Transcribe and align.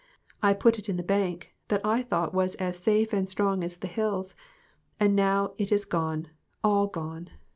I 0.41 0.55
put 0.55 0.79
it 0.79 0.89
in 0.89 0.97
the 0.97 1.03
bank, 1.03 1.53
that 1.67 1.85
I 1.85 2.01
thought 2.01 2.33
was 2.33 2.55
as 2.55 2.79
safe 2.79 3.13
and 3.13 3.29
strong 3.29 3.63
as 3.63 3.77
the 3.77 3.87
hills. 3.87 4.33
And 4.99 5.15
now 5.15 5.53
it 5.59 5.71
is 5.71 5.85
gone 5.85 6.29
all 6.63 6.87
gone! 6.87 7.29